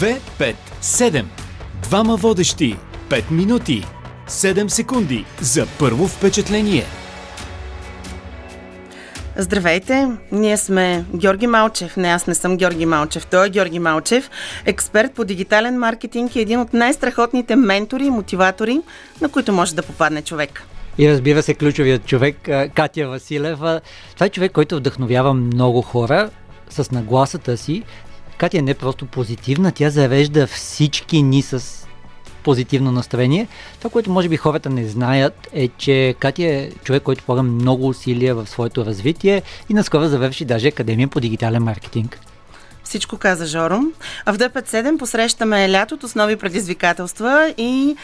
2, 0.00 0.18
5, 0.38 0.54
7. 0.82 1.24
Двама 1.82 2.16
водещи. 2.16 2.76
5 3.08 3.30
минути. 3.30 3.84
7 4.28 4.68
секунди 4.68 5.24
за 5.40 5.66
първо 5.78 6.08
впечатление. 6.08 6.84
Здравейте, 9.36 10.08
ние 10.32 10.56
сме 10.56 11.04
Георги 11.14 11.46
Малчев. 11.46 11.96
Не, 11.96 12.08
аз 12.08 12.26
не 12.26 12.34
съм 12.34 12.56
Георги 12.56 12.86
Малчев. 12.86 13.26
Той 13.26 13.46
е 13.46 13.50
Георги 13.50 13.78
Малчев, 13.78 14.30
експерт 14.64 15.14
по 15.14 15.24
дигитален 15.24 15.78
маркетинг 15.78 16.36
и 16.36 16.40
един 16.40 16.60
от 16.60 16.72
най-страхотните 16.72 17.56
ментори 17.56 18.06
и 18.06 18.10
мотиватори, 18.10 18.80
на 19.20 19.28
които 19.28 19.52
може 19.52 19.74
да 19.74 19.82
попадне 19.82 20.22
човек. 20.22 20.62
И 20.98 21.10
разбира 21.10 21.42
се, 21.42 21.54
ключовият 21.54 22.06
човек, 22.06 22.48
Катя 22.74 23.08
Василева. 23.08 23.80
Това 24.14 24.26
е 24.26 24.30
човек, 24.30 24.52
който 24.52 24.76
вдъхновява 24.76 25.34
много 25.34 25.82
хора 25.82 26.30
с 26.70 26.90
нагласата 26.90 27.56
си. 27.56 27.82
Катя 28.38 28.62
не 28.62 28.70
е 28.70 28.74
просто 28.74 29.06
позитивна, 29.06 29.72
тя 29.72 29.90
зарежда 29.90 30.46
всички 30.46 31.22
ни 31.22 31.42
с 31.42 31.86
позитивно 32.42 32.92
настроение. 32.92 33.48
Това, 33.78 33.90
което 33.90 34.10
може 34.10 34.28
би 34.28 34.36
хората 34.36 34.70
не 34.70 34.88
знаят 34.88 35.48
е, 35.52 35.68
че 35.68 36.14
Катя 36.18 36.44
е 36.44 36.70
човек, 36.84 37.02
който 37.02 37.24
полага 37.24 37.42
много 37.42 37.88
усилия 37.88 38.34
в 38.34 38.46
своето 38.46 38.86
развитие 38.86 39.42
и 39.68 39.74
наскоро 39.74 40.08
завърши 40.08 40.44
даже 40.44 40.68
Академия 40.68 41.08
по 41.08 41.20
дигитален 41.20 41.62
маркетинг. 41.62 42.20
Всичко 42.86 43.16
каза 43.16 43.46
Жоро. 43.46 43.80
А 44.26 44.32
в 44.32 44.38
ДП7 44.38 44.98
посрещаме 44.98 45.72
лятото 45.72 46.08
с 46.08 46.14
нови 46.14 46.36
предизвикателства 46.36 47.54
и 47.58 47.96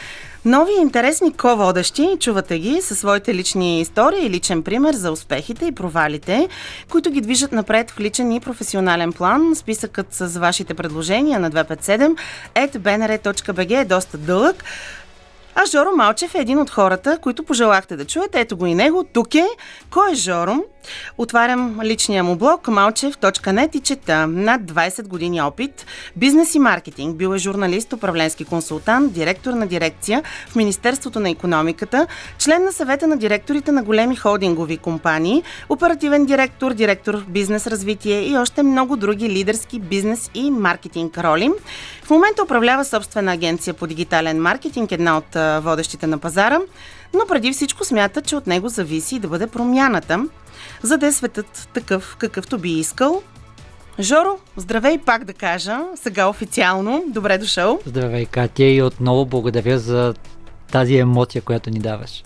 нови 0.45 0.73
интересни 0.81 1.33
ко-водещи. 1.33 2.17
Чувате 2.21 2.59
ги 2.59 2.81
със 2.81 2.99
своите 2.99 3.35
лични 3.35 3.81
истории 3.81 4.27
и 4.27 4.31
личен 4.31 4.63
пример 4.63 4.95
за 4.95 5.13
успехите 5.13 5.67
и 5.67 5.73
провалите, 5.73 6.49
които 6.91 7.11
ги 7.11 7.21
движат 7.21 7.53
напред 7.53 7.91
в 7.91 8.01
личен 8.01 8.33
и 8.33 8.41
професионален 8.41 9.13
план. 9.13 9.55
Списъкът 9.57 10.07
с 10.11 10.39
вашите 10.39 10.75
предложения 10.75 11.41
на 11.41 11.51
257 11.51 12.17
at 12.55 13.81
е 13.81 13.85
доста 13.85 14.19
дълъг. 14.19 14.65
А 15.55 15.67
Жоро 15.67 15.97
Малчев 15.97 16.35
е 16.35 16.39
един 16.39 16.59
от 16.59 16.71
хората, 16.71 17.19
които 17.23 17.43
пожелахте 17.45 17.97
да 17.97 18.05
чуете. 18.05 18.41
Ето 18.41 18.57
го 18.57 18.67
и 18.67 18.75
него. 18.75 19.05
Тук 19.13 19.35
е. 19.35 19.47
Кой 19.91 20.13
е 20.13 20.15
Жоро? 20.15 20.65
Отварям 21.19 21.81
личния 21.83 22.25
му 22.25 22.37
блог 22.37 22.67
malchev.net 22.67 23.77
и 23.77 23.81
чета. 23.81 24.27
Над 24.27 24.63
20 24.63 25.07
години 25.09 25.43
опит, 25.43 25.87
бизнес 26.17 26.55
и 26.55 26.59
маркетинг. 26.59 27.17
Бил 27.17 27.35
е 27.35 27.39
журналист, 27.39 27.93
управленски 27.93 28.45
консултант, 28.45 29.13
директор 29.13 29.53
на 29.53 29.67
дирекция 29.67 30.23
в 30.49 30.57
Министерството 30.57 31.21
на 31.21 31.31
економиката, 31.31 32.07
член 32.39 32.65
на 32.65 32.73
съвета 32.73 33.07
на 33.07 33.17
директорите 33.17 33.73
на 33.73 33.83
големи 33.83 34.17
холдингови 34.17 34.77
компании, 34.77 35.43
оперативен 35.69 36.27
директор, 36.27 36.73
директор 36.73 37.25
бизнес 37.29 37.67
развитие 37.67 38.29
и 38.29 38.37
още 38.37 38.63
много 38.63 38.97
други 38.97 39.29
лидерски 39.29 39.81
бизнес 39.81 40.31
и 40.35 40.51
маркетинг 40.51 41.19
роли. 41.19 41.51
В 42.05 42.11
момента 42.11 42.43
управлява 42.43 42.85
собствена 42.85 43.33
агенция 43.33 43.75
по 43.75 43.87
дигитален 43.87 44.43
маркетинг, 44.43 44.93
една 44.93 45.17
от 45.17 45.63
водещите 45.65 46.07
на 46.07 46.19
пазара, 46.19 46.61
но 47.15 47.27
преди 47.29 47.53
всичко 47.53 47.85
смята, 47.85 48.23
че 48.23 48.37
от 48.37 48.47
него 48.47 48.69
зависи 48.69 49.19
да 49.19 49.29
бъде 49.29 49.47
промяната, 49.47 50.27
за 50.83 50.99
да 50.99 51.07
е 51.07 51.13
светът 51.13 51.69
такъв, 51.75 52.17
какъвто 52.19 52.59
би 52.59 52.71
искал. 52.71 53.23
Жоро, 54.01 54.39
здравей 54.57 54.99
пак 54.99 55.25
да 55.25 55.33
кажа, 55.33 55.79
сега 55.95 56.29
официално. 56.29 57.05
Добре 57.09 57.39
дошъл. 57.39 57.81
Здравей, 57.87 58.27
Катя, 58.27 58.65
и 58.65 58.83
отново 58.83 59.27
благодаря 59.27 59.79
за 59.79 60.15
тази 60.73 60.97
емоция, 60.97 61.43
която 61.43 61.71
ни 61.71 61.79
даваш. 61.79 62.25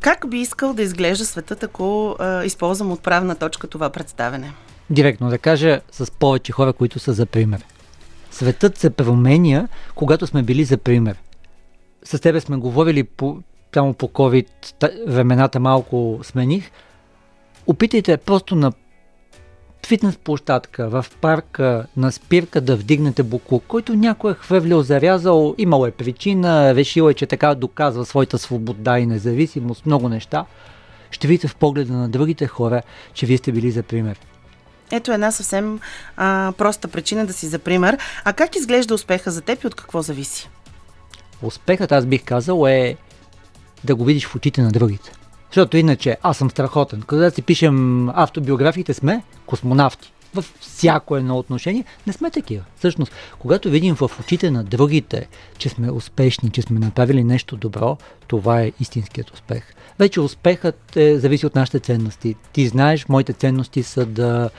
Как 0.00 0.28
би 0.28 0.38
искал 0.38 0.74
да 0.74 0.82
изглежда 0.82 1.24
светът, 1.24 1.62
ако 1.62 2.16
а, 2.18 2.44
използвам 2.44 2.92
отправна 2.92 3.34
точка 3.34 3.66
това 3.66 3.90
представене? 3.90 4.52
Директно 4.90 5.30
да 5.30 5.38
кажа 5.38 5.80
с 5.92 6.10
повече 6.10 6.52
хора, 6.52 6.72
които 6.72 6.98
са 6.98 7.12
за 7.12 7.26
пример. 7.26 7.64
Светът 8.30 8.78
се 8.78 8.90
променя, 8.90 9.68
когато 9.94 10.26
сме 10.26 10.42
били 10.42 10.64
за 10.64 10.78
пример. 10.78 11.16
С 12.04 12.18
тебе 12.18 12.40
сме 12.40 12.56
говорили 12.56 13.04
по, 13.04 13.38
само 13.74 13.94
по 13.94 14.08
COVID, 14.08 14.48
времената 15.06 15.60
малко 15.60 16.20
смених. 16.22 16.70
Опитайте 17.66 18.16
просто 18.16 18.56
на 18.56 18.72
фитнес 19.86 20.16
площадка, 20.16 20.88
в 20.88 21.06
парка, 21.20 21.86
на 21.96 22.12
спирка 22.12 22.60
да 22.60 22.76
вдигнете 22.76 23.22
буклук, 23.22 23.64
който 23.68 23.94
някой 23.94 24.32
е 24.32 24.34
хвърлил, 24.34 24.82
зарязал, 24.82 25.54
имал 25.58 25.86
е 25.86 25.90
причина, 25.90 26.74
решил 26.74 27.10
е, 27.10 27.14
че 27.14 27.26
така 27.26 27.54
доказва 27.54 28.06
своята 28.06 28.38
свобода 28.38 28.98
и 28.98 29.06
независимост, 29.06 29.86
много 29.86 30.08
неща. 30.08 30.44
Ще 31.10 31.28
видите 31.28 31.48
в 31.48 31.56
погледа 31.56 31.92
на 31.92 32.08
другите 32.08 32.46
хора, 32.46 32.82
че 33.14 33.26
вие 33.26 33.38
сте 33.38 33.52
били 33.52 33.70
за 33.70 33.82
пример. 33.82 34.20
Ето 34.90 35.12
една 35.12 35.30
съвсем 35.30 35.80
а, 36.16 36.52
проста 36.58 36.88
причина 36.88 37.26
да 37.26 37.32
си 37.32 37.46
за 37.46 37.58
пример. 37.58 37.98
А 38.24 38.32
как 38.32 38.56
изглежда 38.56 38.94
успеха 38.94 39.30
за 39.30 39.40
теб 39.40 39.62
и 39.62 39.66
от 39.66 39.74
какво 39.74 40.02
зависи? 40.02 40.48
Успехът, 41.42 41.92
аз 41.92 42.06
бих 42.06 42.24
казал, 42.24 42.66
е 42.66 42.96
да 43.84 43.94
го 43.94 44.04
видиш 44.04 44.26
в 44.26 44.36
очите 44.36 44.62
на 44.62 44.70
другите. 44.70 45.12
Защото 45.50 45.76
иначе 45.76 46.16
аз 46.22 46.38
съм 46.38 46.50
страхотен. 46.50 47.02
Когато 47.02 47.34
си 47.34 47.42
пишем 47.42 48.08
автобиографиите 48.08 48.94
сме 48.94 49.22
космонавти. 49.46 50.12
Във 50.34 50.54
всяко 50.60 51.16
едно 51.16 51.38
отношение 51.38 51.84
не 52.06 52.12
сме 52.12 52.30
такива. 52.30 52.64
Всъщност, 52.76 53.12
когато 53.38 53.70
видим 53.70 53.94
в 53.94 54.10
очите 54.20 54.50
на 54.50 54.64
другите, 54.64 55.28
че 55.58 55.68
сме 55.68 55.90
успешни, 55.90 56.50
че 56.50 56.62
сме 56.62 56.78
направили 56.78 57.24
нещо 57.24 57.56
добро, 57.56 57.96
това 58.26 58.62
е 58.62 58.72
истинският 58.80 59.30
успех. 59.30 59.62
Вече 59.98 60.20
успехът 60.20 60.96
е, 60.96 61.18
зависи 61.18 61.46
от 61.46 61.54
нашите 61.54 61.80
ценности. 61.80 62.34
Ти 62.52 62.68
знаеш, 62.68 63.08
моите 63.08 63.32
ценности 63.32 63.82
са 63.82 64.06
да 64.06 64.50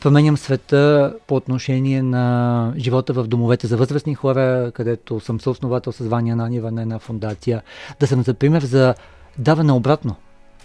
променям 0.00 0.36
света 0.36 1.14
по 1.26 1.34
отношение 1.34 2.02
на 2.02 2.74
живота 2.76 3.12
в 3.12 3.26
домовете 3.26 3.66
за 3.66 3.76
възрастни 3.76 4.14
хора, 4.14 4.72
където 4.74 5.20
съм 5.20 5.40
съосновател 5.40 5.92
с 5.92 6.04
Ваня 6.04 6.36
Нанива 6.36 6.70
на 6.70 6.82
една 6.82 6.98
фундация. 6.98 7.62
Да 8.00 8.06
съм 8.06 8.22
за 8.22 8.34
пример 8.34 8.62
за 8.62 8.94
даване 9.38 9.72
обратно 9.72 10.16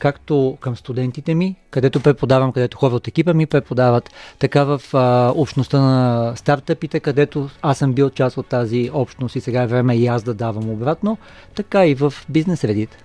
както 0.01 0.57
към 0.59 0.77
студентите 0.77 1.35
ми, 1.35 1.55
където 1.71 1.99
преподавам, 1.99 2.51
където 2.51 2.77
хора 2.77 2.95
от 2.95 3.07
екипа 3.07 3.33
ми 3.33 3.45
преподават, 3.45 4.09
така 4.39 4.63
в 4.63 4.81
а, 4.93 5.31
общността 5.35 5.79
на 5.79 6.33
стартъпите, 6.35 6.99
където 6.99 7.49
аз 7.61 7.77
съм 7.77 7.93
бил 7.93 8.09
част 8.09 8.37
от 8.37 8.47
тази 8.47 8.89
общност 8.93 9.35
и 9.35 9.41
сега 9.41 9.61
е 9.61 9.67
време 9.67 9.95
и 9.95 10.07
аз 10.07 10.23
да 10.23 10.33
давам 10.33 10.69
обратно, 10.69 11.17
така 11.55 11.85
и 11.85 11.95
в 11.95 12.13
бизнес 12.29 12.59
средите. 12.59 12.97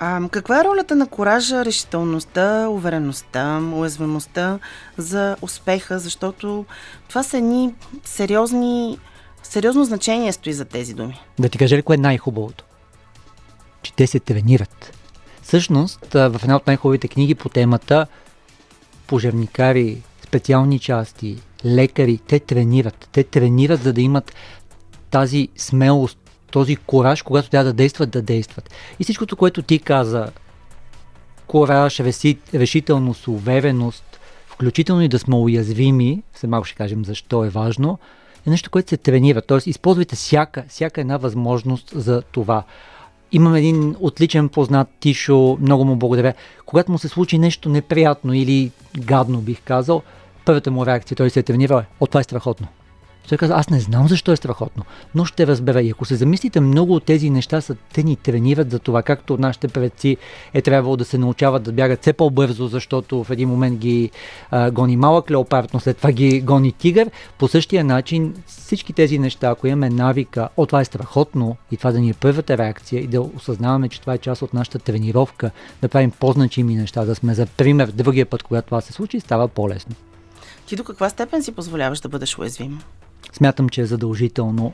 А, 0.00 0.28
каква 0.30 0.60
е 0.60 0.64
ролята 0.64 0.96
на 0.96 1.06
коража, 1.06 1.64
решителността, 1.64 2.68
увереността, 2.68 3.60
уязвимостта 3.74 4.58
за 4.96 5.36
успеха? 5.42 5.98
Защото 5.98 6.64
това 7.08 7.22
са 7.22 7.36
едни 7.36 7.74
сериозни, 8.04 8.98
сериозно 9.42 9.84
значение 9.84 10.32
стои 10.32 10.52
за 10.52 10.64
тези 10.64 10.94
думи. 10.94 11.20
Да 11.38 11.48
ти 11.48 11.58
кажа 11.58 11.76
ли 11.76 11.82
кое 11.82 11.94
е 11.94 11.98
най-хубавото? 11.98 12.64
Че 13.82 13.92
те 13.92 14.06
се 14.06 14.20
тренират. 14.20 14.98
Всъщност, 15.42 16.12
в 16.12 16.40
една 16.42 16.56
от 16.56 16.66
най-хубавите 16.66 17.08
книги 17.08 17.34
по 17.34 17.48
темата, 17.48 18.06
пожарникари, 19.06 20.02
специални 20.22 20.78
части, 20.78 21.38
лекари, 21.64 22.18
те 22.26 22.40
тренират. 22.40 23.08
Те 23.12 23.24
тренират, 23.24 23.82
за 23.82 23.92
да 23.92 24.00
имат 24.00 24.34
тази 25.10 25.48
смелост, 25.56 26.18
този 26.50 26.76
кораж, 26.76 27.22
когато 27.22 27.50
трябва 27.50 27.64
да 27.64 27.72
действат, 27.72 28.10
да 28.10 28.22
действат. 28.22 28.70
И 29.00 29.04
всичкото, 29.04 29.36
което 29.36 29.62
ти 29.62 29.78
каза, 29.78 30.28
кораж, 31.46 32.00
решителност, 32.54 33.28
увереност, 33.28 34.20
включително 34.46 35.02
и 35.02 35.08
да 35.08 35.18
сме 35.18 35.36
уязвими, 35.36 36.22
след 36.34 36.50
малко 36.50 36.66
ще 36.66 36.76
кажем 36.76 37.04
защо 37.04 37.44
е 37.44 37.48
важно, 37.48 37.98
е 38.46 38.50
нещо, 38.50 38.70
което 38.70 38.88
се 38.88 38.96
тренира. 38.96 39.42
Тоест, 39.42 39.66
използвайте 39.66 40.16
всяка, 40.16 40.64
всяка 40.68 41.00
една 41.00 41.16
възможност 41.16 41.90
за 41.94 42.22
това. 42.22 42.62
Имам 43.32 43.54
един 43.54 43.96
отличен 44.00 44.48
познат 44.48 44.88
Тишо, 45.00 45.58
много 45.60 45.84
му 45.84 45.96
благодаря. 45.96 46.34
Когато 46.66 46.92
му 46.92 46.98
се 46.98 47.08
случи 47.08 47.38
нещо 47.38 47.68
неприятно 47.68 48.34
или 48.34 48.70
гадно, 48.98 49.40
бих 49.40 49.62
казал, 49.62 50.02
първата 50.44 50.70
му 50.70 50.86
реакция, 50.86 51.16
той 51.16 51.30
се 51.30 51.40
е 51.40 51.42
тренирал, 51.42 51.82
от 52.00 52.10
това 52.10 52.20
е 52.20 52.24
страхотно. 52.24 52.68
Той 53.28 53.38
каза, 53.38 53.54
аз 53.54 53.70
не 53.70 53.80
знам 53.80 54.08
защо 54.08 54.32
е 54.32 54.36
страхотно, 54.36 54.84
но 55.14 55.24
ще 55.24 55.46
разбера. 55.46 55.82
И 55.82 55.90
ако 55.90 56.04
се 56.04 56.16
замислите, 56.16 56.60
много 56.60 56.94
от 56.94 57.04
тези 57.04 57.30
неща 57.30 57.60
са, 57.60 57.76
те 57.92 58.02
ни 58.02 58.16
тренират 58.16 58.70
за 58.70 58.78
това, 58.78 59.02
както 59.02 59.38
нашите 59.38 59.68
предци 59.68 60.16
е 60.54 60.62
трябвало 60.62 60.96
да 60.96 61.04
се 61.04 61.18
научават 61.18 61.62
да 61.62 61.72
бягат 61.72 62.00
все 62.00 62.12
по-бързо, 62.12 62.68
защото 62.68 63.24
в 63.24 63.30
един 63.30 63.48
момент 63.48 63.78
ги 63.78 64.10
а, 64.50 64.70
гони 64.70 64.96
малък 64.96 65.30
леопард, 65.30 65.74
но 65.74 65.80
след 65.80 65.96
това 65.96 66.12
ги 66.12 66.40
гони 66.40 66.72
тигър. 66.72 67.10
По 67.38 67.48
същия 67.48 67.84
начин 67.84 68.34
всички 68.46 68.92
тези 68.92 69.18
неща, 69.18 69.48
ако 69.48 69.66
имаме 69.66 69.90
навика, 69.90 70.48
о, 70.56 70.66
това 70.66 70.80
е 70.80 70.84
страхотно 70.84 71.56
и 71.72 71.76
това 71.76 71.92
да 71.92 72.00
ни 72.00 72.10
е 72.10 72.14
първата 72.14 72.58
реакция 72.58 73.02
и 73.02 73.06
да 73.06 73.20
осъзнаваме, 73.20 73.88
че 73.88 74.00
това 74.00 74.14
е 74.14 74.18
част 74.18 74.42
от 74.42 74.54
нашата 74.54 74.78
тренировка, 74.78 75.50
да 75.82 75.88
правим 75.88 76.10
по-значими 76.10 76.74
неща, 76.76 77.04
да 77.04 77.14
сме 77.14 77.34
за 77.34 77.46
пример 77.46 77.86
другия 77.86 78.26
път, 78.26 78.42
когато 78.42 78.66
това 78.66 78.80
се 78.80 78.92
случи, 78.92 79.20
става 79.20 79.48
по-лесно. 79.48 79.94
Ти 80.66 80.76
до 80.76 80.84
каква 80.84 81.08
степен 81.08 81.42
си 81.42 81.52
позволяваш 81.52 82.00
да 82.00 82.08
бъдеш 82.08 82.38
уязвим? 82.38 82.80
Смятам, 83.32 83.68
че 83.68 83.80
е 83.80 83.86
задължително. 83.86 84.72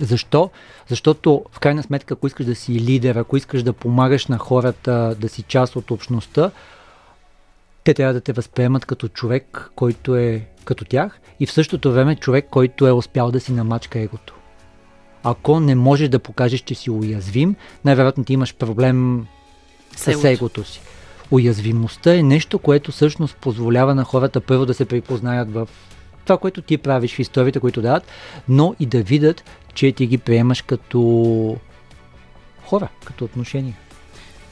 Защо? 0.00 0.50
Защото, 0.88 1.44
в 1.52 1.60
крайна 1.60 1.82
сметка, 1.82 2.14
ако 2.14 2.26
искаш 2.26 2.46
да 2.46 2.54
си 2.54 2.80
лидер, 2.80 3.16
ако 3.16 3.36
искаш 3.36 3.62
да 3.62 3.72
помагаш 3.72 4.26
на 4.26 4.38
хората, 4.38 5.16
да 5.20 5.28
си 5.28 5.42
част 5.42 5.76
от 5.76 5.90
общността, 5.90 6.50
те 7.84 7.94
трябва 7.94 8.14
да 8.14 8.20
те 8.20 8.32
възприемат 8.32 8.86
като 8.86 9.08
човек, 9.08 9.70
който 9.74 10.16
е 10.16 10.46
като 10.64 10.84
тях 10.84 11.20
и 11.40 11.46
в 11.46 11.52
същото 11.52 11.92
време 11.92 12.16
човек, 12.16 12.46
който 12.50 12.86
е 12.86 12.92
успял 12.92 13.30
да 13.30 13.40
си 13.40 13.52
намачка 13.52 13.98
егото. 13.98 14.34
Ако 15.22 15.60
не 15.60 15.74
можеш 15.74 16.08
да 16.08 16.18
покажеш, 16.18 16.60
че 16.60 16.74
си 16.74 16.90
уязвим, 16.90 17.56
най-вероятно 17.84 18.24
ти 18.24 18.32
имаш 18.32 18.54
проблем 18.54 19.26
с 19.96 20.24
егото 20.24 20.64
си. 20.64 20.80
Уязвимостта 21.30 22.14
е 22.14 22.22
нещо, 22.22 22.58
което 22.58 22.92
всъщност 22.92 23.36
позволява 23.36 23.94
на 23.94 24.04
хората 24.04 24.40
първо 24.40 24.66
да 24.66 24.74
се 24.74 24.84
припознаят 24.84 25.52
в 25.52 25.68
това, 26.24 26.38
което 26.38 26.62
ти 26.62 26.78
правиш 26.78 27.14
в 27.14 27.18
историите, 27.18 27.60
които 27.60 27.82
дават, 27.82 28.06
но 28.48 28.74
и 28.80 28.86
да 28.86 29.02
видят, 29.02 29.44
че 29.74 29.92
ти 29.92 30.06
ги 30.06 30.18
приемаш 30.18 30.62
като 30.62 31.56
хора, 32.64 32.88
като 33.04 33.24
отношения. 33.24 33.74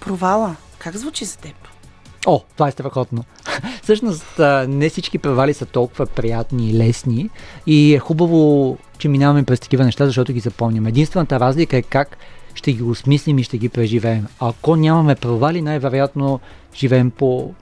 Провала. 0.01 0.57
Как 0.79 0.97
звучи 0.97 1.25
за 1.25 1.39
теб? 1.39 1.55
О, 2.27 2.41
това 2.55 2.69
е 2.69 2.73
страхотно. 2.73 3.25
Всъщност, 3.83 4.41
не 4.69 4.89
всички 4.89 5.19
провали 5.19 5.55
са 5.55 5.67
толкова 5.67 6.07
приятни 6.07 6.71
и 6.71 6.75
лесни 6.75 7.31
и 7.67 7.95
е 7.95 7.99
хубаво, 7.99 8.79
че 8.99 9.09
минаваме 9.09 9.45
през 9.45 9.61
такива 9.61 9.85
неща, 9.85 10.07
защото 10.07 10.33
ги 10.33 10.41
запомням. 10.41 10.87
Единствената 10.87 11.41
разлика 11.41 11.77
е 11.77 11.83
как 11.83 12.17
ще 12.55 12.73
ги 12.73 12.83
осмислим 12.83 13.39
и 13.39 13.45
ще 13.45 13.59
ги 13.59 13.69
преживеем. 13.69 14.27
Ако 14.41 14.77
нямаме 14.77 15.15
провали, 15.15 15.63
най-вероятно 15.63 16.41
живеем 16.75 17.11
по 17.11 17.55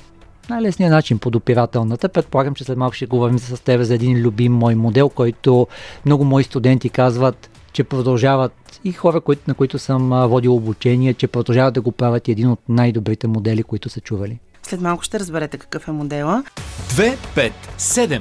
най-лесния 0.50 0.90
начин, 0.90 1.18
по 1.18 1.30
допирателната. 1.30 2.08
Предполагам, 2.08 2.54
че 2.54 2.64
след 2.64 2.78
малко 2.78 2.94
ще 2.94 3.06
говорим 3.06 3.38
с 3.38 3.64
теб 3.64 3.82
за 3.82 3.94
един 3.94 4.18
любим 4.18 4.52
мой 4.52 4.74
модел, 4.74 5.08
който 5.08 5.66
много 6.06 6.24
мои 6.24 6.44
студенти 6.44 6.88
казват, 6.88 7.50
че 7.72 7.84
продължават 7.84 8.80
и 8.84 8.92
хора, 8.92 9.20
които, 9.20 9.42
на 9.48 9.54
които 9.54 9.78
съм 9.78 10.10
водил 10.28 10.54
обучение, 10.54 11.14
че 11.14 11.26
продължават 11.26 11.74
да 11.74 11.80
го 11.80 11.92
правят 11.92 12.28
един 12.28 12.50
от 12.50 12.60
най-добрите 12.68 13.26
модели, 13.26 13.62
които 13.62 13.88
са 13.88 14.00
чували. 14.00 14.38
След 14.62 14.80
малко 14.80 15.02
ще 15.02 15.20
разберете 15.20 15.58
какъв 15.58 15.88
е 15.88 15.92
модела. 15.92 16.44
2, 16.88 17.16
5, 17.36 17.52
7. 17.78 18.20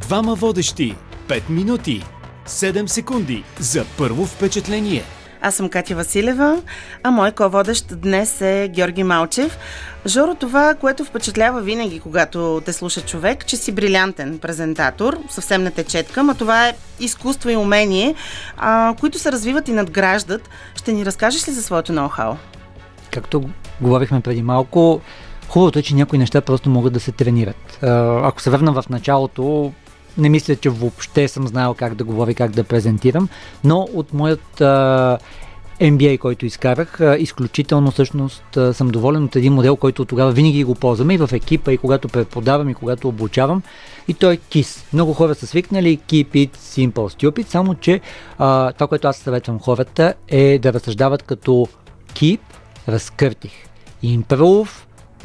Двама 0.00 0.34
водещи. 0.34 0.94
5 1.28 1.50
минути. 1.50 2.04
7 2.46 2.86
секунди 2.86 3.44
за 3.60 3.84
първо 3.98 4.26
впечатление. 4.26 5.02
Аз 5.44 5.54
съм 5.54 5.68
Катя 5.68 5.94
Василева, 5.94 6.62
а 7.02 7.10
мой 7.10 7.32
ко-водещ 7.32 7.86
днес 8.00 8.40
е 8.40 8.70
Георги 8.74 9.02
Малчев. 9.02 9.58
Жоро, 10.06 10.34
това, 10.34 10.74
което 10.74 11.04
впечатлява 11.04 11.60
винаги, 11.60 12.00
когато 12.00 12.62
те 12.64 12.72
слуша 12.72 13.00
човек, 13.00 13.46
че 13.46 13.56
си 13.56 13.72
брилянтен 13.72 14.38
презентатор, 14.38 15.18
съвсем 15.30 15.62
не 15.62 15.70
те 15.70 15.84
четкам, 15.84 16.30
а 16.30 16.34
това 16.34 16.68
е 16.68 16.74
изкуство 17.00 17.50
и 17.50 17.56
умение, 17.56 18.14
а, 18.56 18.94
които 19.00 19.18
се 19.18 19.32
развиват 19.32 19.68
и 19.68 19.72
надграждат. 19.72 20.48
Ще 20.74 20.92
ни 20.92 21.06
разкажеш 21.06 21.48
ли 21.48 21.52
за 21.52 21.62
своето 21.62 21.92
ноу-хау? 21.92 22.34
Както 23.10 23.50
говорихме 23.80 24.20
преди 24.20 24.42
малко, 24.42 25.00
хубавото 25.48 25.78
е, 25.78 25.82
че 25.82 25.94
някои 25.94 26.18
неща 26.18 26.40
просто 26.40 26.70
могат 26.70 26.92
да 26.92 27.00
се 27.00 27.12
тренират. 27.12 27.78
Ако 28.22 28.42
се 28.42 28.50
върна 28.50 28.72
в 28.72 28.88
началото, 28.90 29.72
не 30.18 30.28
мисля, 30.28 30.56
че 30.56 30.70
въобще 30.70 31.28
съм 31.28 31.46
знаел 31.46 31.74
как 31.74 31.94
да 31.94 32.04
говоря, 32.04 32.34
как 32.34 32.50
да 32.50 32.64
презентирам, 32.64 33.28
но 33.64 33.88
от 33.94 34.12
моят 34.12 34.60
а, 34.60 35.18
MBA, 35.82 36.18
който 36.18 36.46
изкарах, 36.46 37.00
изключително 37.18 37.90
всъщност 37.90 38.58
съм 38.72 38.88
доволен 38.88 39.24
от 39.24 39.36
един 39.36 39.52
модел, 39.52 39.76
който 39.76 40.04
тогава 40.04 40.32
винаги 40.32 40.64
го 40.64 40.74
ползваме 40.74 41.14
и 41.14 41.18
в 41.18 41.30
екипа, 41.32 41.72
и 41.72 41.78
когато 41.78 42.08
преподавам, 42.08 42.68
и 42.68 42.74
когато 42.74 43.08
обучавам. 43.08 43.62
И 44.08 44.14
той 44.14 44.34
е 44.34 44.36
KISS. 44.36 44.92
Много 44.92 45.12
хора 45.12 45.34
са 45.34 45.46
свикнали 45.46 45.98
Keep 45.98 46.28
it 46.28 46.56
simple, 46.56 46.92
stupid, 46.92 47.46
само 47.46 47.74
че 47.74 48.00
а, 48.38 48.72
това, 48.72 48.86
което 48.86 49.08
аз 49.08 49.16
съветвам 49.16 49.60
хората 49.60 50.14
е 50.28 50.58
да 50.58 50.72
разсъждават 50.72 51.22
като 51.22 51.68
Keep, 52.14 52.40
разкъртих. 52.88 53.52
Improve, 54.04 54.70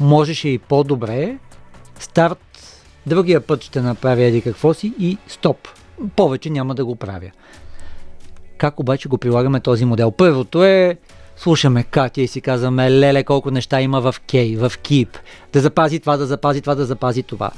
можеше 0.00 0.48
и 0.48 0.58
по-добре, 0.58 1.38
старт 1.98 2.47
другия 3.08 3.40
път 3.40 3.64
ще 3.64 3.80
направя 3.80 4.22
еди 4.22 4.40
какво 4.40 4.74
си 4.74 4.92
и 4.98 5.18
стоп. 5.28 5.68
Повече 6.16 6.50
няма 6.50 6.74
да 6.74 6.84
го 6.84 6.96
правя. 6.96 7.30
Как 8.58 8.80
обаче 8.80 9.08
го 9.08 9.18
прилагаме 9.18 9.60
този 9.60 9.84
модел? 9.84 10.10
Първото 10.10 10.64
е 10.64 10.96
слушаме 11.38 11.82
Катя 11.82 12.20
и 12.20 12.28
си 12.28 12.40
казваме, 12.40 12.90
леле, 12.90 13.24
колко 13.24 13.50
неща 13.50 13.80
има 13.80 14.00
в 14.00 14.14
Кей, 14.30 14.56
в 14.56 14.72
Кип. 14.82 15.18
Да 15.52 15.60
запази 15.60 16.00
това, 16.00 16.16
да 16.16 16.26
запази 16.26 16.60
това, 16.60 16.74
да 16.74 16.84
запази 16.84 17.22
това. 17.22 17.50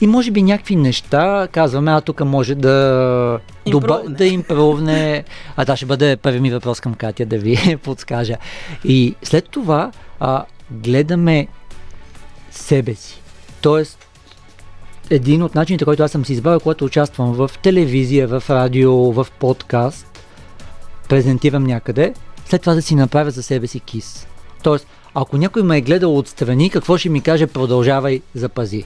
И 0.00 0.06
може 0.06 0.30
би 0.30 0.42
някакви 0.42 0.76
неща 0.76 1.48
казваме, 1.52 1.92
а 1.92 2.00
тук 2.00 2.20
може 2.20 2.54
да, 2.54 3.38
доба, 3.66 4.02
да 4.08 4.24
импровне. 4.24 5.24
А 5.56 5.64
това 5.64 5.76
ще 5.76 5.86
бъде 5.86 6.16
първи 6.16 6.40
ми 6.40 6.50
въпрос 6.50 6.80
към 6.80 6.94
Катя 6.94 7.26
да 7.26 7.38
ви 7.38 7.76
подскажа. 7.82 8.36
И 8.84 9.14
след 9.22 9.48
това 9.50 9.92
а, 10.20 10.44
гледаме 10.70 11.48
себе 12.50 12.94
си. 12.94 13.20
Тоест, 13.60 14.03
един 15.10 15.42
от 15.42 15.54
начините, 15.54 15.84
който 15.84 16.02
аз 16.02 16.10
съм 16.10 16.24
си 16.24 16.32
избрал, 16.32 16.60
когато 16.60 16.84
участвам 16.84 17.32
в 17.32 17.50
телевизия, 17.62 18.28
в 18.28 18.50
радио, 18.50 18.92
в 18.92 19.26
подкаст, 19.38 20.18
презентирам 21.08 21.64
някъде, 21.64 22.14
след 22.46 22.60
това 22.60 22.74
да 22.74 22.82
си 22.82 22.94
направя 22.94 23.30
за 23.30 23.42
себе 23.42 23.66
си 23.66 23.80
кис. 23.80 24.26
Тоест, 24.62 24.86
ако 25.14 25.36
някой 25.36 25.62
ме 25.62 25.78
е 25.78 25.80
гледал 25.80 26.18
отстрани, 26.18 26.70
какво 26.70 26.98
ще 26.98 27.08
ми 27.08 27.20
каже 27.20 27.46
продължавай, 27.46 28.20
запази. 28.34 28.84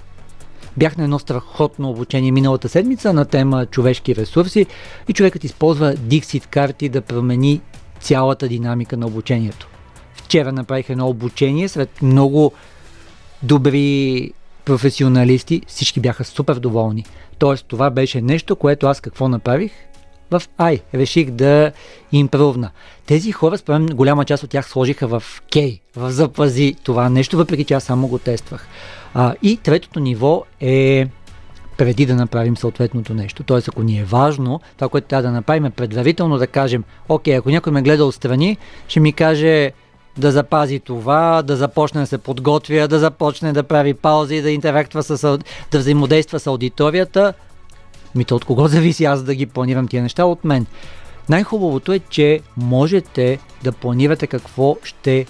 Бях 0.76 0.96
на 0.96 1.04
едно 1.04 1.18
страхотно 1.18 1.90
обучение 1.90 2.32
миналата 2.32 2.68
седмица 2.68 3.12
на 3.12 3.24
тема 3.24 3.66
човешки 3.66 4.16
ресурси 4.16 4.66
и 5.08 5.12
човекът 5.12 5.44
използва 5.44 5.94
Dixit 5.94 6.46
карти 6.46 6.88
да 6.88 7.00
промени 7.00 7.60
цялата 8.00 8.48
динамика 8.48 8.96
на 8.96 9.06
обучението. 9.06 9.68
Вчера 10.14 10.52
направих 10.52 10.90
едно 10.90 11.08
обучение 11.08 11.68
сред 11.68 12.02
много 12.02 12.52
добри 13.42 14.32
професионалисти, 14.68 15.62
всички 15.66 16.00
бяха 16.00 16.24
супер 16.24 16.54
доволни. 16.54 17.04
Тоест, 17.38 17.66
това 17.68 17.90
беше 17.90 18.20
нещо, 18.20 18.56
което 18.56 18.86
аз 18.86 19.00
какво 19.00 19.28
направих? 19.28 19.72
В 20.30 20.42
Ай 20.58 20.80
реших 20.94 21.30
да 21.30 21.72
импровна. 22.12 22.70
Тези 23.06 23.32
хора, 23.32 23.58
според 23.58 23.94
голяма 23.94 24.24
част 24.24 24.42
от 24.42 24.50
тях 24.50 24.68
сложиха 24.68 25.06
в 25.06 25.22
Кей, 25.52 25.80
в 25.96 26.10
запази 26.10 26.76
това 26.82 27.08
нещо, 27.08 27.36
въпреки 27.36 27.64
че 27.64 27.74
аз 27.74 27.84
само 27.84 28.08
го 28.08 28.18
тествах. 28.18 28.68
А, 29.14 29.34
и 29.42 29.56
третото 29.56 30.00
ниво 30.00 30.44
е 30.60 31.08
преди 31.78 32.06
да 32.06 32.14
направим 32.14 32.56
съответното 32.56 33.14
нещо. 33.14 33.42
Тоест, 33.42 33.68
ако 33.68 33.82
ни 33.82 33.98
е 33.98 34.04
важно, 34.04 34.60
това, 34.76 34.88
което 34.88 35.06
трябва 35.06 35.22
да 35.22 35.32
направим 35.32 35.64
е 35.64 35.70
предварително 35.70 36.38
да 36.38 36.46
кажем, 36.46 36.84
окей, 37.08 37.36
ако 37.36 37.50
някой 37.50 37.72
ме 37.72 37.82
гледа 37.82 38.04
отстрани, 38.04 38.56
ще 38.88 39.00
ми 39.00 39.12
каже, 39.12 39.72
да 40.18 40.32
запази 40.32 40.80
това, 40.80 41.42
да 41.42 41.56
започне 41.56 42.00
да 42.00 42.06
се 42.06 42.18
подготвя, 42.18 42.88
да 42.88 42.98
започне 42.98 43.52
да 43.52 43.62
прави 43.62 43.94
паузи, 43.94 44.42
да 44.42 44.50
интерактва 44.50 45.02
с, 45.02 45.38
да 45.70 45.78
взаимодейства 45.78 46.40
с 46.40 46.46
аудиторията. 46.46 47.32
Ми 48.14 48.24
то 48.24 48.36
от 48.36 48.44
кого 48.44 48.68
зависи 48.68 49.04
аз 49.04 49.22
да 49.22 49.34
ги 49.34 49.46
планирам 49.46 49.88
тия 49.88 50.02
неща? 50.02 50.24
От 50.24 50.44
мен. 50.44 50.66
Най-хубавото 51.28 51.92
е, 51.92 51.98
че 51.98 52.40
можете 52.56 53.38
да 53.64 53.72
планирате 53.72 54.26
какво 54.26 54.76
ще 54.82 55.26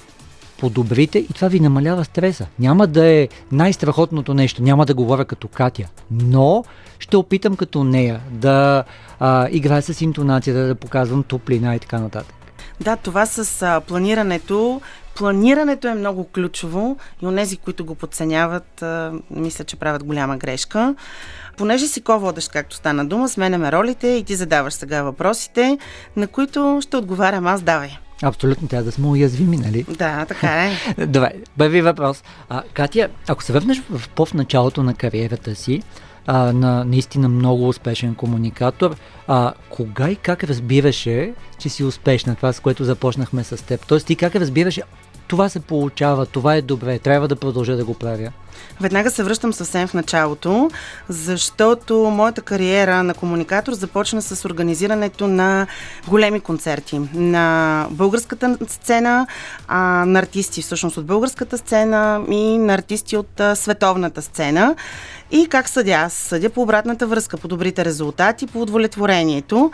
подобрите 0.59 1.19
и 1.19 1.29
това 1.29 1.49
ви 1.49 1.61
намалява 1.61 2.05
стреса. 2.05 2.47
Няма 2.59 2.87
да 2.87 3.07
е 3.07 3.29
най-страхотното 3.53 4.35
нещо, 4.35 4.63
няма 4.63 4.87
да 4.87 4.95
говоря 4.95 5.25
като 5.25 5.49
Катя, 5.49 5.89
но 6.11 6.65
ще 6.99 7.17
опитам 7.17 7.57
като 7.57 7.85
нея 7.85 8.21
да 8.31 8.85
а, 9.21 9.49
играя 9.51 9.83
с 9.83 10.01
интонацията, 10.01 10.67
да 10.67 10.75
показвам 10.75 11.23
топлина 11.23 11.77
и 11.77 11.79
така 11.79 11.99
нататък. 11.99 12.38
Да, 12.81 12.97
това 12.97 13.27
с 13.27 13.63
а, 13.63 13.81
планирането. 13.81 14.81
Планирането 15.17 15.89
е 15.89 15.95
много 15.95 16.25
ключово 16.25 16.97
и 17.23 17.27
онези, 17.27 17.57
които 17.57 17.85
го 17.85 17.95
подценяват, 17.95 18.83
а, 18.83 19.13
мисля, 19.31 19.65
че 19.65 19.77
правят 19.77 20.05
голяма 20.05 20.37
грешка. 20.37 20.95
Понеже 21.57 21.87
си 21.87 22.01
ко-водещ, 22.01 22.51
както 22.51 22.77
стана 22.77 23.07
дума, 23.07 23.29
сменяме 23.29 23.73
ролите 23.73 24.09
и 24.09 24.25
ти 24.25 24.35
задаваш 24.35 24.75
сега 24.75 25.03
въпросите, 25.03 25.79
на 26.17 26.27
които 26.27 26.79
ще 26.83 26.97
отговарям 26.97 27.47
аз, 27.47 27.63
давай. 27.63 27.91
Абсолютно, 28.23 28.69
трябва 28.69 28.85
да 28.85 28.93
сме 28.93 29.07
уязвими, 29.07 29.57
нали? 29.57 29.87
Да, 29.89 30.25
така 30.25 30.67
е. 30.67 30.73
Добре, 31.07 31.33
първи 31.59 31.81
въпрос. 31.81 32.23
А, 32.49 32.63
Катя, 32.75 33.09
ако 33.29 33.43
се 33.43 33.53
върнеш 33.53 33.83
в 33.91 34.09
по 34.09 34.27
началото 34.35 34.83
на 34.83 34.95
кариерата 34.95 35.55
си, 35.55 35.83
а, 36.31 36.53
на 36.53 36.85
наистина 36.85 37.29
много 37.29 37.69
успешен 37.69 38.15
комуникатор. 38.15 38.97
А, 39.27 39.53
кога 39.71 40.11
и 40.11 40.17
как 40.17 40.45
разбираше, 40.45 41.35
че 41.59 41.69
си 41.69 41.85
успешна? 41.85 42.35
Това, 42.37 42.53
с 42.53 42.61
което 42.61 42.85
започнахме 42.85 43.45
с 43.45 43.65
теб. 43.65 43.87
Тоест 43.87 44.07
ти 44.07 44.17
как 44.17 44.37
разбираше, 44.37 44.83
това 45.29 45.49
се 45.49 45.61
получава, 45.61 46.27
това 46.27 46.55
е 46.55 46.63
добре, 46.63 46.99
трябва 46.99 47.29
да 47.29 47.37
продължа 47.37 47.77
да 47.77 47.85
го 47.85 47.95
правя? 47.95 48.33
Веднага 48.81 49.11
се 49.11 49.23
връщам 49.23 49.53
съвсем 49.53 49.89
в 49.89 49.95
началото, 49.95 50.71
защото 51.09 51.95
моята 51.95 52.43
кариера 52.43 53.03
на 53.03 53.15
комуникатор 53.15 53.73
започна 53.73 54.23
с 54.23 54.45
организирането 54.45 55.27
на 55.27 55.67
големи 56.09 56.41
концерти 56.41 57.01
на 57.15 57.87
българската 57.91 58.59
сцена, 58.69 59.27
а, 59.69 60.05
на 60.07 60.19
артисти 60.19 60.63
всъщност 60.63 60.97
от 60.97 61.07
българската 61.07 61.59
сцена 61.59 62.25
и 62.31 62.59
на 62.59 62.75
артисти 62.75 63.17
от 63.17 63.41
а, 63.41 63.57
световната 63.57 64.23
сцена. 64.23 64.77
И 65.31 65.47
как 65.47 65.69
съдя? 65.69 65.93
Аз 65.93 66.13
съдя 66.13 66.51
по 66.51 66.63
обратната 66.63 67.07
връзка, 67.07 67.37
по 67.37 67.49
добрите 67.49 67.85
резултати, 67.85 68.47
по 68.47 68.63
удовлетворението. 68.63 69.71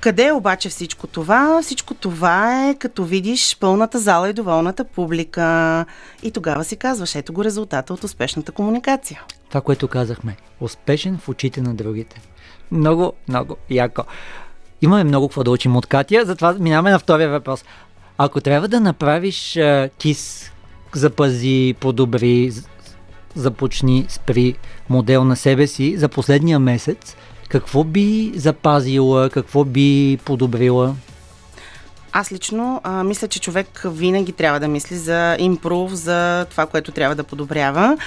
Къде 0.00 0.26
е 0.26 0.32
обаче 0.32 0.68
всичко 0.68 1.06
това? 1.06 1.62
Всичко 1.62 1.94
това 1.94 2.68
е 2.68 2.74
като 2.74 3.04
видиш 3.04 3.56
пълната 3.60 3.98
зала 3.98 4.28
и 4.30 4.32
доволната 4.32 4.84
публика. 4.84 5.84
И 6.22 6.30
тогава 6.30 6.64
си 6.64 6.76
казваш, 6.76 7.14
ето 7.14 7.32
го 7.32 7.44
резултата 7.44 7.94
от 7.94 8.04
успешната 8.04 8.52
комуникация. 8.52 9.22
това, 9.48 9.60
което 9.60 9.88
казахме. 9.88 10.36
Успешен 10.60 11.18
в 11.18 11.28
очите 11.28 11.60
на 11.62 11.74
другите. 11.74 12.20
Много, 12.72 13.12
много 13.28 13.56
яко. 13.70 14.02
Имаме 14.82 15.04
много 15.04 15.28
какво 15.28 15.44
да 15.44 15.50
учим 15.50 15.76
от 15.76 15.86
Катя, 15.86 16.22
затова 16.24 16.52
минаваме 16.52 16.90
на 16.90 16.98
втория 16.98 17.28
въпрос. 17.28 17.64
Ако 18.18 18.40
трябва 18.40 18.68
да 18.68 18.80
направиш 18.80 19.58
кис, 19.98 20.52
запази, 20.94 21.74
подобри, 21.80 22.52
започни, 23.34 24.06
спри 24.08 24.54
модел 24.88 25.24
на 25.24 25.36
себе 25.36 25.66
си 25.66 25.96
за 25.96 26.08
последния 26.08 26.58
месец, 26.58 27.16
какво 27.48 27.84
би 27.84 28.32
запазила, 28.36 29.30
какво 29.30 29.64
би 29.64 30.18
подобрила? 30.24 30.94
Аз 32.12 32.32
лично 32.32 32.80
а, 32.84 33.04
мисля, 33.04 33.28
че 33.28 33.40
човек 33.40 33.82
винаги 33.84 34.32
трябва 34.32 34.60
да 34.60 34.68
мисли 34.68 34.96
за 34.96 35.36
импрув, 35.38 35.92
за 35.92 36.46
това, 36.50 36.66
което 36.66 36.92
трябва 36.92 37.14
да 37.14 37.24
подобрява. 37.24 37.98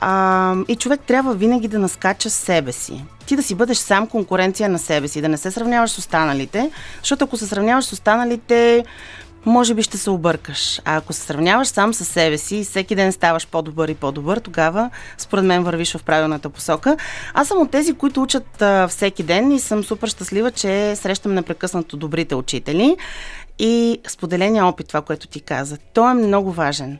А, 0.00 0.54
и 0.68 0.76
човек 0.76 1.00
трябва 1.06 1.34
винаги 1.34 1.68
да 1.68 1.78
наскача 1.78 2.30
себе 2.30 2.72
си. 2.72 3.04
Ти 3.26 3.36
да 3.36 3.42
си 3.42 3.54
бъдеш 3.54 3.76
сам 3.76 4.06
конкуренция 4.06 4.68
на 4.68 4.78
себе 4.78 5.08
си, 5.08 5.20
да 5.20 5.28
не 5.28 5.36
се 5.36 5.50
сравняваш 5.50 5.90
с 5.90 5.98
останалите, 5.98 6.70
защото 6.98 7.24
ако 7.24 7.36
се 7.36 7.46
сравняваш 7.46 7.84
с 7.84 7.92
останалите, 7.92 8.84
може 9.46 9.74
би 9.74 9.82
ще 9.82 9.98
се 9.98 10.10
объркаш. 10.10 10.80
А 10.84 10.96
ако 10.96 11.12
се 11.12 11.20
сравняваш 11.20 11.68
сам 11.68 11.94
с 11.94 12.04
себе 12.04 12.38
си 12.38 12.56
и 12.56 12.64
всеки 12.64 12.94
ден 12.94 13.12
ставаш 13.12 13.46
по-добър 13.46 13.88
и 13.88 13.94
по-добър, 13.94 14.38
тогава 14.38 14.90
според 15.18 15.44
мен 15.44 15.64
вървиш 15.64 15.96
в 15.96 16.04
правилната 16.04 16.50
посока. 16.50 16.96
Аз 17.34 17.48
съм 17.48 17.58
от 17.58 17.70
тези, 17.70 17.94
които 17.94 18.22
учат 18.22 18.62
а, 18.62 18.88
всеки 18.88 19.22
ден 19.22 19.52
и 19.52 19.60
съм 19.60 19.84
супер 19.84 20.08
щастлива, 20.08 20.50
че 20.50 20.96
срещам 20.96 21.34
непрекъснато 21.34 21.96
добрите 21.96 22.34
учители 22.34 22.96
и 23.58 24.00
споделения 24.08 24.66
опит, 24.66 24.88
това, 24.88 25.02
което 25.02 25.26
ти 25.26 25.40
каза. 25.40 25.78
То 25.92 26.10
е 26.10 26.14
много 26.14 26.52
важен. 26.52 26.98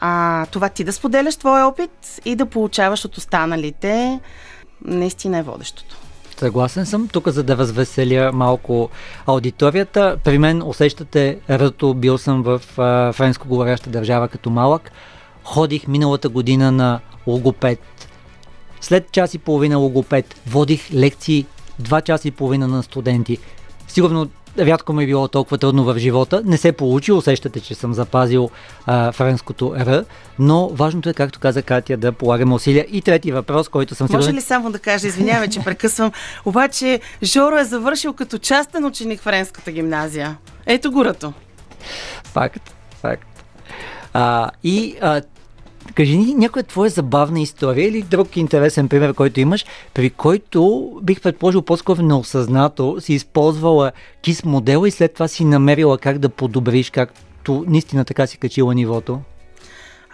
А, 0.00 0.46
това 0.46 0.68
ти 0.68 0.84
да 0.84 0.92
споделяш 0.92 1.36
твоя 1.36 1.66
опит 1.66 2.20
и 2.24 2.36
да 2.36 2.46
получаваш 2.46 3.04
от 3.04 3.16
останалите, 3.16 4.20
наистина 4.84 5.38
е 5.38 5.42
водещото. 5.42 6.09
Съгласен 6.40 6.86
съм. 6.86 7.08
Тук 7.08 7.28
за 7.28 7.42
да 7.42 7.56
развеселя 7.56 8.30
малко 8.32 8.90
аудиторията. 9.26 10.16
При 10.24 10.38
мен 10.38 10.62
усещате 10.62 11.38
ръто, 11.50 11.94
бил 11.94 12.18
съм 12.18 12.42
в 12.42 12.58
френско 13.12 13.48
говоряща 13.48 13.90
държава 13.90 14.28
като 14.28 14.50
малък. 14.50 14.90
Ходих 15.44 15.88
миналата 15.88 16.28
година 16.28 16.72
на 16.72 17.00
логопед. 17.26 17.80
След 18.80 19.12
час 19.12 19.34
и 19.34 19.38
половина 19.38 19.78
логопед 19.78 20.40
водих 20.46 20.94
лекции 20.94 21.46
2 21.82 22.02
часа 22.02 22.28
и 22.28 22.30
половина 22.30 22.68
на 22.68 22.82
студенти. 22.82 23.38
Сигурно 23.88 24.28
рядко 24.58 24.92
ми 24.92 25.04
е 25.04 25.06
било 25.06 25.28
толкова 25.28 25.58
трудно 25.58 25.84
в 25.84 25.98
живота. 25.98 26.42
Не 26.44 26.56
се 26.56 26.72
получи, 26.72 27.12
усещате, 27.12 27.60
че 27.60 27.74
съм 27.74 27.94
запазил 27.94 28.50
а, 28.86 29.12
френското 29.12 29.74
Р, 29.78 30.04
но 30.38 30.68
важното 30.68 31.08
е, 31.08 31.14
както 31.14 31.40
каза 31.40 31.62
Катя, 31.62 31.96
да 31.96 32.12
полагаме 32.12 32.54
усилия. 32.54 32.86
И 32.90 33.02
трети 33.02 33.32
въпрос, 33.32 33.68
който 33.68 33.94
съм 33.94 34.06
сигурен... 34.06 34.26
Може 34.26 34.36
ли 34.36 34.40
само 34.40 34.70
да 34.70 34.78
кажа, 34.78 35.06
извинявай, 35.06 35.48
че 35.48 35.60
прекъсвам, 35.60 36.12
обаче 36.44 37.00
Жоро 37.22 37.56
е 37.56 37.64
завършил 37.64 38.12
като 38.12 38.38
частен 38.38 38.84
ученик 38.84 39.20
в 39.20 39.22
френската 39.22 39.72
гимназия. 39.72 40.36
Ето 40.66 40.92
горато. 40.92 41.32
Факт, 42.24 42.74
факт. 43.00 43.44
А, 44.12 44.50
и 44.64 44.96
а, 45.00 45.22
Кажи 45.94 46.18
ни 46.18 46.34
някоя 46.34 46.62
твоя 46.62 46.90
забавна 46.90 47.40
история 47.40 47.88
или 47.88 48.02
друг 48.02 48.36
интересен 48.36 48.88
пример, 48.88 49.14
който 49.14 49.40
имаш, 49.40 49.64
при 49.94 50.10
който 50.10 50.92
бих 51.02 51.20
предположил 51.20 51.62
по-скоро 51.62 52.02
неосъзнато 52.02 53.00
си 53.00 53.14
използвала 53.14 53.92
кис 54.22 54.44
модела 54.44 54.88
и 54.88 54.90
след 54.90 55.14
това 55.14 55.28
си 55.28 55.44
намерила 55.44 55.98
как 55.98 56.18
да 56.18 56.28
подобриш, 56.28 56.90
както 56.90 57.64
наистина 57.68 58.04
така 58.04 58.26
си 58.26 58.38
качила 58.38 58.74
нивото. 58.74 59.20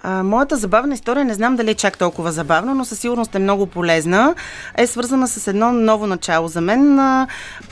А, 0.09 0.23
моята 0.23 0.57
забавна 0.57 0.95
история, 0.95 1.25
не 1.25 1.35
знам 1.35 1.57
дали 1.57 1.71
е 1.71 1.75
чак 1.75 1.99
толкова 1.99 2.33
забавна, 2.33 2.75
но 2.75 2.85
със 2.85 2.99
сигурност 2.99 3.35
е 3.35 3.39
много 3.39 3.67
полезна. 3.67 4.35
Е 4.79 4.87
свързана 4.87 5.29
с 5.29 5.47
едно 5.47 5.73
ново 5.73 6.07
начало 6.07 6.49
за 6.49 6.61
мен. 6.61 6.99
А, 6.99 7.27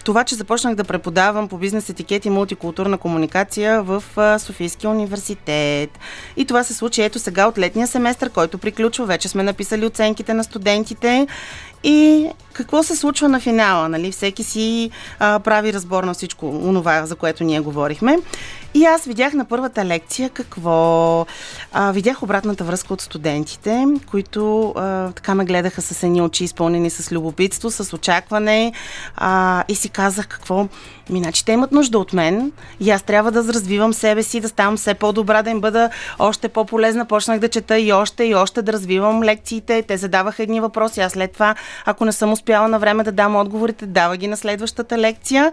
това, 0.04 0.24
че 0.24 0.34
започнах 0.34 0.74
да 0.74 0.84
преподавам 0.84 1.48
по 1.48 1.58
бизнес 1.58 1.88
етикет 1.88 2.24
и 2.24 2.30
мултикултурна 2.30 2.98
комуникация 2.98 3.82
в 3.82 4.04
а, 4.16 4.38
Софийския 4.38 4.90
университет. 4.90 5.90
И 6.36 6.44
това 6.44 6.64
се 6.64 6.74
случи 6.74 7.02
ето 7.02 7.18
сега 7.18 7.46
от 7.46 7.58
летния 7.58 7.86
семестър, 7.86 8.30
който 8.30 8.58
приключва. 8.58 9.06
Вече 9.06 9.28
сме 9.28 9.42
написали 9.42 9.86
оценките 9.86 10.34
на 10.34 10.44
студентите 10.44 11.26
и 11.84 12.30
какво 12.54 12.82
се 12.82 12.96
случва 12.96 13.28
на 13.28 13.40
финала? 13.40 13.88
Нали? 13.88 14.12
Всеки 14.12 14.44
си 14.44 14.90
а, 15.18 15.38
прави 15.38 15.72
разбор 15.72 16.04
на 16.04 16.14
всичко 16.14 16.48
онова, 16.48 17.06
за 17.06 17.16
което 17.16 17.44
ние 17.44 17.60
говорихме. 17.60 18.18
И 18.74 18.84
аз 18.84 19.04
видях 19.04 19.32
на 19.32 19.44
първата 19.44 19.84
лекция 19.84 20.30
какво. 20.30 21.26
А, 21.72 21.92
видях 21.92 22.22
обратната 22.22 22.64
връзка 22.64 22.92
от 22.92 23.00
студентите, 23.00 23.86
които 24.10 24.72
а, 24.76 25.12
така 25.12 25.34
ме 25.34 25.44
гледаха 25.44 25.82
с 25.82 26.02
едни 26.02 26.22
очи, 26.22 26.44
изпълнени 26.44 26.90
с 26.90 27.12
любопитство, 27.12 27.70
с 27.70 27.92
очакване. 27.96 28.72
А, 29.16 29.64
и 29.68 29.74
си 29.74 29.88
казах 29.88 30.28
какво. 30.28 30.68
Миначи, 31.10 31.44
те 31.44 31.52
имат 31.52 31.72
нужда 31.72 31.98
от 31.98 32.12
мен 32.12 32.52
и 32.80 32.90
аз 32.90 33.02
трябва 33.02 33.30
да 33.32 33.52
развивам 33.52 33.94
себе 33.94 34.22
си, 34.22 34.40
да 34.40 34.48
ставам 34.48 34.76
все 34.76 34.94
по-добра, 34.94 35.42
да 35.42 35.50
им 35.50 35.60
бъда 35.60 35.90
още 36.18 36.48
по-полезна. 36.48 37.06
Почнах 37.06 37.38
да 37.38 37.48
чета 37.48 37.78
и 37.78 37.92
още 37.92 38.24
и 38.24 38.34
още 38.34 38.62
да 38.62 38.72
развивам 38.72 39.22
лекциите. 39.22 39.82
Те 39.82 39.96
задаваха 39.96 40.42
едни 40.42 40.60
въпроси. 40.60 41.00
Аз 41.00 41.12
след 41.12 41.32
това, 41.32 41.54
ако 41.84 42.04
не 42.04 42.12
съм 42.12 42.32
успяла 42.32 42.68
на 42.68 42.78
време 42.78 43.04
да 43.04 43.12
дам 43.12 43.36
отговорите, 43.36 43.86
дава 43.86 44.16
ги 44.16 44.28
на 44.28 44.36
следващата 44.36 44.98
лекция. 44.98 45.52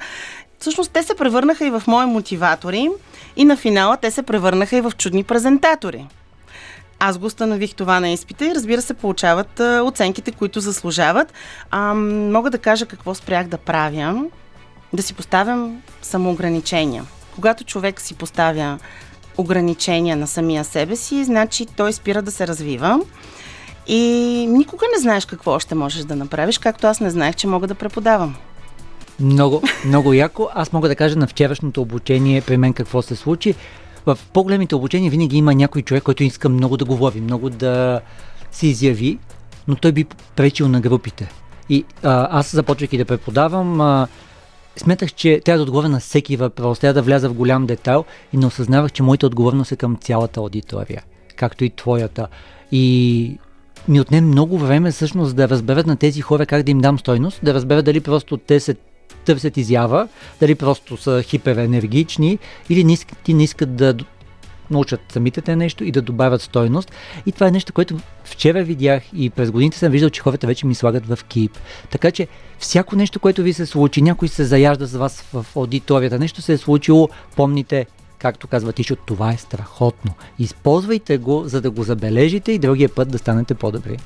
Всъщност 0.59 0.91
те 0.91 1.03
се 1.03 1.15
превърнаха 1.15 1.65
и 1.65 1.69
в 1.69 1.83
мои 1.87 2.05
мотиватори 2.05 2.89
и 3.35 3.45
на 3.45 3.57
финала 3.57 3.97
те 3.97 4.11
се 4.11 4.23
превърнаха 4.23 4.77
и 4.77 4.81
в 4.81 4.91
чудни 4.97 5.23
презентатори. 5.23 6.07
Аз 6.99 7.17
го 7.17 7.25
установих 7.25 7.75
това 7.75 7.99
на 7.99 8.09
изпита 8.09 8.45
и 8.45 8.55
разбира 8.55 8.81
се 8.81 8.93
получават 8.93 9.59
оценките, 9.59 10.31
които 10.31 10.59
заслужават. 10.59 11.33
А, 11.71 11.93
мога 11.93 12.49
да 12.49 12.57
кажа 12.57 12.85
какво 12.85 13.15
спрях 13.15 13.47
да 13.47 13.57
правя. 13.57 14.23
Да 14.93 15.03
си 15.03 15.13
поставям 15.13 15.81
самоограничения. 16.01 17.03
Когато 17.35 17.63
човек 17.63 18.01
си 18.01 18.13
поставя 18.13 18.79
ограничения 19.37 20.17
на 20.17 20.27
самия 20.27 20.63
себе 20.63 20.95
си, 20.95 21.23
значи 21.23 21.65
той 21.65 21.93
спира 21.93 22.21
да 22.21 22.31
се 22.31 22.47
развива. 22.47 23.01
И 23.87 23.99
никога 24.49 24.85
не 24.95 25.01
знаеш 25.01 25.25
какво 25.25 25.51
още 25.51 25.75
можеш 25.75 26.03
да 26.03 26.15
направиш, 26.15 26.57
както 26.57 26.87
аз 26.87 26.99
не 26.99 27.09
знаех, 27.09 27.35
че 27.35 27.47
мога 27.47 27.67
да 27.67 27.75
преподавам. 27.75 28.35
Много, 29.19 29.61
много 29.85 30.13
яко. 30.13 30.49
Аз 30.53 30.73
мога 30.73 30.87
да 30.87 30.95
кажа 30.95 31.15
на 31.15 31.27
вчерашното 31.27 31.81
обучение 31.81 32.41
при 32.41 32.57
мен 32.57 32.73
какво 32.73 33.01
се 33.01 33.15
случи. 33.15 33.55
В 34.05 34.19
по-големите 34.33 34.75
обучения 34.75 35.11
винаги 35.11 35.37
има 35.37 35.55
някой 35.55 35.81
човек, 35.81 36.03
който 36.03 36.23
иска 36.23 36.49
много 36.49 36.77
да 36.77 36.85
говори, 36.85 37.21
много 37.21 37.49
да 37.49 38.01
се 38.51 38.67
изяви, 38.67 39.19
но 39.67 39.75
той 39.75 39.91
би 39.91 40.05
пречил 40.35 40.67
на 40.67 40.81
групите. 40.81 41.31
И 41.69 41.85
а, 42.03 42.39
аз 42.39 42.51
започвайки 42.51 42.97
да 42.97 43.05
преподавам, 43.05 43.81
а, 43.81 44.07
смятах, 44.77 45.13
че 45.13 45.41
трябва 45.45 45.57
да 45.57 45.63
отговоря 45.63 45.89
на 45.89 45.99
всеки 45.99 46.37
въпрос, 46.37 46.79
трябва 46.79 46.93
да 46.93 47.01
вляза 47.01 47.29
в 47.29 47.33
голям 47.33 47.65
детайл 47.65 48.05
и 48.33 48.37
не 48.37 48.45
осъзнавах, 48.45 48.91
че 48.91 49.03
моята 49.03 49.25
отговорност 49.25 49.71
е 49.71 49.75
към 49.75 49.97
цялата 50.01 50.39
аудитория, 50.39 51.03
както 51.35 51.63
и 51.63 51.69
твоята. 51.69 52.27
И 52.71 53.37
ми 53.87 54.01
отне 54.01 54.21
много 54.21 54.57
време 54.57 54.91
всъщност 54.91 55.35
да 55.35 55.49
разберат 55.49 55.87
на 55.87 55.97
тези 55.97 56.21
хора 56.21 56.45
как 56.45 56.63
да 56.63 56.71
им 56.71 56.79
дам 56.79 56.99
стойност, 56.99 57.39
да 57.43 57.53
разберат 57.53 57.85
дали 57.85 57.99
просто 57.99 58.37
те 58.37 58.59
се 58.59 58.75
търсят 59.25 59.57
изява, 59.57 60.07
дали 60.39 60.55
просто 60.55 60.97
са 60.97 61.23
хиперенергични 61.23 62.39
или 62.69 62.83
не 62.83 62.93
искат, 62.93 63.27
не 63.27 63.43
искат 63.43 63.75
да 63.75 63.95
научат 64.71 65.01
самите 65.09 65.41
те 65.41 65.55
нещо 65.55 65.83
и 65.83 65.91
да 65.91 66.01
добавят 66.01 66.41
стойност. 66.41 66.91
И 67.25 67.31
това 67.31 67.47
е 67.47 67.51
нещо, 67.51 67.73
което 67.73 67.99
вчера 68.23 68.63
видях 68.63 69.03
и 69.15 69.29
през 69.29 69.51
годините 69.51 69.77
съм 69.77 69.91
виждал, 69.91 70.09
че 70.09 70.21
хората 70.21 70.47
вече 70.47 70.67
ми 70.67 70.75
слагат 70.75 71.07
в 71.07 71.23
кип. 71.23 71.57
Така 71.89 72.11
че 72.11 72.27
всяко 72.59 72.95
нещо, 72.95 73.19
което 73.19 73.43
ви 73.43 73.53
се 73.53 73.65
случи, 73.65 74.01
някой 74.01 74.27
се 74.27 74.43
заяжда 74.43 74.85
с 74.85 74.95
вас 74.95 75.21
в 75.33 75.45
аудиторията, 75.55 76.19
нещо 76.19 76.41
се 76.41 76.53
е 76.53 76.57
случило, 76.57 77.09
помните, 77.35 77.85
както 78.19 78.47
казва 78.47 78.73
Тишо, 78.73 78.95
това 78.95 79.31
е 79.31 79.37
страхотно. 79.37 80.13
Използвайте 80.39 81.17
го, 81.17 81.43
за 81.45 81.61
да 81.61 81.71
го 81.71 81.83
забележите 81.83 82.51
и 82.51 82.59
другия 82.59 82.89
път 82.89 83.11
да 83.11 83.17
станете 83.17 83.53
по-добри. 83.53 83.97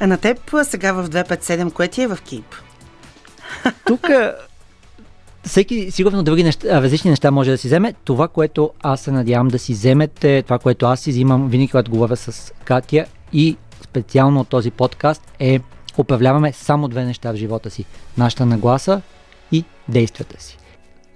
А 0.00 0.06
на 0.06 0.18
теб 0.18 0.38
сега 0.64 0.92
в 0.92 1.08
257, 1.08 1.72
кое 1.72 1.88
ти 1.88 2.02
е 2.02 2.06
в 2.06 2.18
кип? 2.24 2.54
Тук 3.86 4.08
всеки 5.44 5.90
сигурно 5.90 6.22
други 6.22 6.44
неща, 6.44 6.82
различни 6.82 7.10
неща 7.10 7.30
може 7.30 7.50
да 7.50 7.58
си 7.58 7.66
вземе. 7.66 7.94
Това, 8.04 8.28
което 8.28 8.70
аз 8.82 9.00
се 9.00 9.10
надявам 9.10 9.48
да 9.48 9.58
си 9.58 9.72
вземете, 9.72 10.42
това, 10.42 10.58
което 10.58 10.86
аз 10.86 11.00
си 11.00 11.10
взимам 11.10 11.48
винаги, 11.48 11.70
когато 11.70 11.90
говоря 11.90 12.16
с 12.16 12.52
Катя 12.64 13.04
и 13.32 13.56
специално 13.82 14.40
от 14.40 14.48
този 14.48 14.70
подкаст 14.70 15.32
е 15.38 15.60
управляваме 15.98 16.52
само 16.52 16.88
две 16.88 17.04
неща 17.04 17.32
в 17.32 17.36
живота 17.36 17.70
си. 17.70 17.84
Нашата 18.18 18.46
нагласа 18.46 19.02
и 19.52 19.64
действията 19.88 20.42
си. 20.42 20.56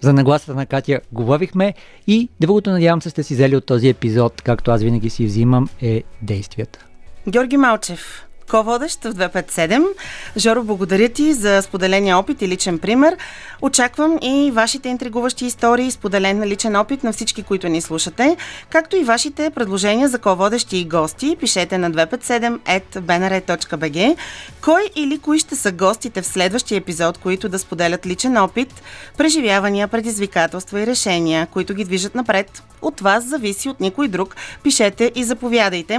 За 0.01 0.13
нагласата 0.13 0.55
на 0.55 0.67
Катя 0.67 1.01
говорихме 1.13 1.75
и 2.07 2.29
другото 2.41 2.71
надявам 2.71 3.03
се 3.03 3.11
сте 3.11 3.23
си 3.23 3.35
взели 3.35 3.57
от 3.57 3.67
този 3.67 3.89
епизод, 3.89 4.43
както 4.43 4.71
аз 4.71 4.83
винаги 4.83 5.11
си 5.11 5.25
взимам, 5.25 5.69
е 5.83 6.03
действията. 6.23 6.87
Георги 7.29 7.57
Малчев, 7.57 8.27
ко-водещ 8.55 9.05
в 9.05 9.15
257. 9.15 9.87
Жоро, 10.37 10.63
благодаря 10.63 11.09
ти 11.09 11.35
за 11.35 11.63
споделения 11.63 12.19
опит 12.19 12.43
и 12.43 12.49
личен 12.49 12.79
пример. 12.79 13.17
Очаквам 13.63 14.19
и 14.23 14.51
вашите 14.55 14.89
интригуващи 14.89 15.47
истории, 15.47 15.91
споделен 15.91 16.45
личен 16.45 16.77
опит 16.77 17.05
на 17.05 17.13
всички, 17.13 17.43
които 17.43 17.69
ни 17.69 17.81
слушате, 17.81 18.37
както 18.71 18.97
и 18.97 19.05
вашите 19.05 19.51
предложения 19.51 20.09
за 20.09 20.19
ко-водещи 20.19 20.77
и 20.77 20.85
гости. 20.85 21.37
Пишете 21.41 21.79
на 21.79 21.91
257.bnr.bg 21.91 24.17
кой 24.61 24.91
или 24.97 25.19
кои 25.19 25.39
ще 25.39 25.57
са 25.57 25.73
гостите 25.73 26.23
в 26.23 26.27
следващия 26.27 26.79
епизод, 26.79 27.19
които 27.19 27.49
да 27.49 27.59
споделят 27.59 28.07
личен 28.07 28.37
опит, 28.37 28.83
преживявания, 29.19 29.89
предизвикателства 29.89 30.81
и 30.81 30.87
решения, 30.87 31.47
които 31.47 31.75
ги 31.75 31.85
движат 31.85 32.15
напред. 32.15 32.63
От 32.83 33.01
вас 33.01 33.25
зависи 33.25 33.69
от 33.69 33.81
никой 33.81 34.09
друг. 34.09 34.37
Пишете 34.63 35.13
и 35.15 35.25
заповядайте. 35.25 35.99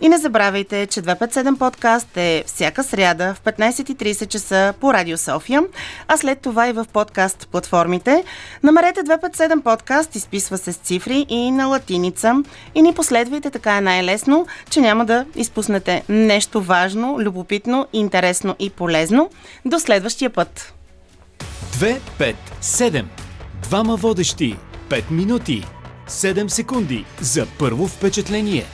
И 0.00 0.08
не 0.08 0.18
забравяйте, 0.18 0.86
че 0.86 1.02
257 1.02 1.95
подкаст 1.96 2.16
е 2.16 2.44
всяка 2.46 2.84
сряда 2.84 3.34
в 3.34 3.40
15.30 3.40 4.28
часа 4.28 4.74
по 4.80 4.94
Радио 4.94 5.18
София, 5.18 5.62
а 6.08 6.16
след 6.16 6.40
това 6.40 6.68
и 6.68 6.72
в 6.72 6.86
подкаст 6.92 7.48
платформите. 7.52 8.24
Намерете 8.62 9.00
257 9.00 9.62
подкаст, 9.62 10.16
изписва 10.16 10.58
се 10.58 10.72
с 10.72 10.76
цифри 10.76 11.26
и 11.28 11.50
на 11.50 11.66
латиница. 11.66 12.34
И 12.74 12.82
ни 12.82 12.94
последвайте, 12.94 13.50
така 13.50 13.76
е 13.76 13.80
най-лесно, 13.80 14.46
че 14.70 14.80
няма 14.80 15.04
да 15.04 15.24
изпуснете 15.36 16.02
нещо 16.08 16.60
важно, 16.62 17.16
любопитно, 17.20 17.86
интересно 17.92 18.56
и 18.58 18.70
полезно. 18.70 19.30
До 19.64 19.80
следващия 19.80 20.30
път! 20.30 20.74
257. 21.72 23.04
Двама 23.62 23.96
водещи. 23.96 24.56
5 24.88 25.10
минути. 25.10 25.64
7 26.08 26.48
секунди 26.48 27.04
за 27.20 27.46
първо 27.58 27.88
впечатление. 27.88 28.64